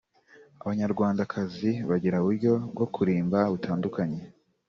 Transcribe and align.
Abanyarwandakazi 0.61 1.69
bagira 1.89 2.17
uburyo 2.21 2.53
bwo 2.73 2.85
kurimba 2.93 3.39
butandukanye 3.51 4.21